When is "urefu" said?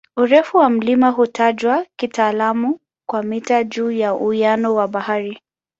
0.17-0.57